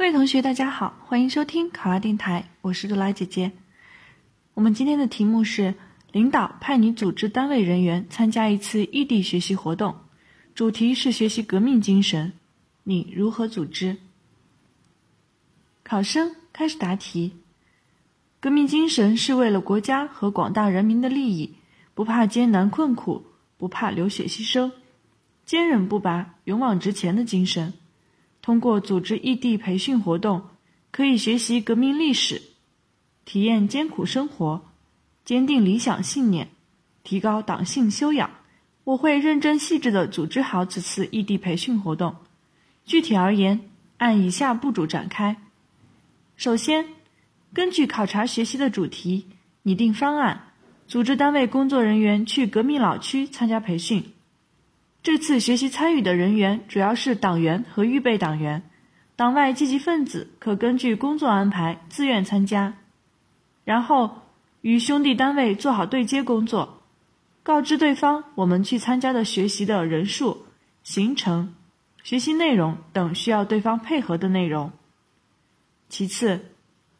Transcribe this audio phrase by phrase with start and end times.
[0.00, 3.52] 各位同学，大家好，欢迎收听考拉电台，我是杜拉姐姐。
[4.54, 5.74] 我们今天的题目是：
[6.10, 9.94] 领导派你组织单位人员参加一次异地学习活动，
[10.54, 12.32] 主题是学习革命精神，
[12.82, 13.98] 你如何组织？
[15.82, 17.36] 考生开始答题。
[18.40, 21.56] 革命精神是为了国家和广大人民的利益，
[21.92, 23.26] 不怕艰难困苦，
[23.58, 24.72] 不怕流血牺牲，
[25.44, 27.74] 坚韧不拔、勇往直前的精神。
[28.42, 30.42] 通过组织异地培训活动，
[30.90, 32.40] 可以学习革命历史，
[33.24, 34.62] 体验艰苦生活，
[35.24, 36.48] 坚定理想信念，
[37.04, 38.30] 提高党性修养。
[38.84, 42.16] 我会认真细致地组织好此次异地培训活动。
[42.86, 43.60] 具体而言，
[43.98, 45.36] 按以下步骤展开：
[46.36, 46.86] 首先，
[47.52, 49.26] 根据考察学习的主题，
[49.62, 50.48] 拟定方案，
[50.88, 54.02] 组织单位工作人员去革命老区参加培训。
[55.02, 58.62] 这次学习参与的人员主要是党员和预备党员，
[59.16, 62.74] 党外积极分子可根据工作安排自愿参加。
[63.64, 64.18] 然后
[64.60, 66.82] 与兄弟单位做好对接工作，
[67.42, 70.44] 告知对方我们去参加的学习的人数、
[70.82, 71.54] 行程、
[72.02, 74.70] 学习内容等需要对方配合的内容。
[75.88, 76.44] 其次，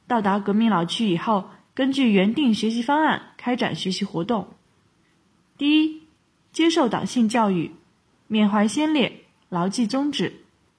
[0.07, 4.49] 到达革命老区以后，根据原定学习方案开展学习活动。
[5.59, 6.03] 第一，
[6.51, 7.73] 接受党性教育。
[8.33, 10.33] 缅怀先烈，牢记宗旨，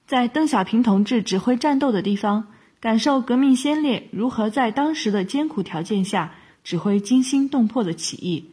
[0.06, 2.46] 在邓小平同志指挥战斗的地方，
[2.80, 6.32] 感受革命先烈如何在当时的艰苦条件下
[6.64, 8.52] 指挥惊心动魄的起义，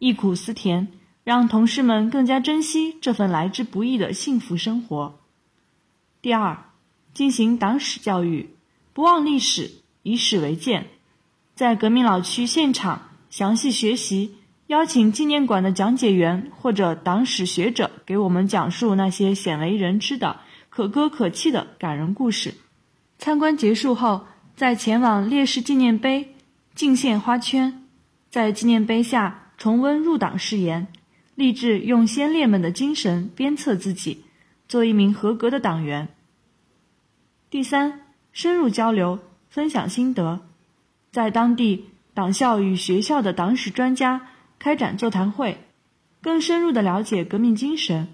[0.00, 0.88] 忆苦思甜，
[1.22, 5.20] 让同事们更加珍惜这份来之不易的幸福生活。
[6.20, 6.64] 第二，
[7.14, 8.50] 进行党史教育，
[8.92, 9.70] 不忘历史，
[10.02, 10.88] 以史为鉴，
[11.54, 14.34] 在革命老区现场详细学习。
[14.70, 22.54] 邀请纪念馆的讲解员或者党史学者给我们讲述那些鲜为人知的可歌可泣的感人故事。
[23.18, 26.36] 参观结束后，再前往烈士纪念碑
[26.76, 27.82] 敬献花圈，
[28.30, 30.86] 在纪念碑下重温入党誓言，
[31.34, 34.22] 立志用先烈们的精神鞭策自己，
[34.68, 36.06] 做一名合格的党员。
[37.50, 40.38] 第三，深入交流，分享心得，
[41.10, 44.28] 在当地党校与学校的党史专家。
[44.60, 45.56] 开展座谈会，
[46.20, 48.08] 更深入的了解革命精神，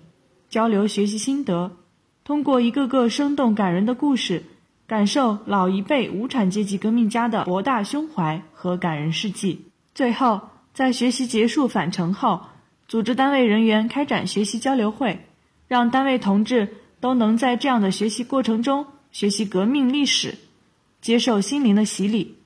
[0.48, 1.76] 交流学习心得，
[2.22, 4.44] 通过一个个生动感人的故事，
[4.86, 9.64] 感受老一辈无产阶级革命家的博大胸怀和感人事迹。
[9.92, 10.40] 最后，
[10.72, 12.42] 在学习结束返程后，
[12.86, 15.26] 组织单位人员开展学习交流会，
[15.66, 20.36] 让单位同志都能在这样的学习过程中学习革命历史，
[21.00, 22.36] 接受心灵的洗礼。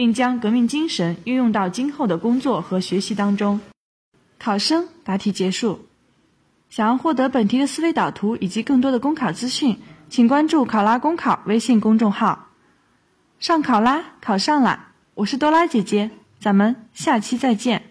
[0.00, 3.60] 并将革命精神运用到今后的工作和学习当中。
[4.38, 5.84] 考生答题结束。
[6.70, 9.78] 想要获得本题的思维导图以及更多的公考资讯，
[10.08, 12.48] 请关注“考拉公考”微信公众号。
[13.40, 14.94] 上考拉，考上啦！
[15.12, 17.82] 我是多拉姐姐，咱们下期再见。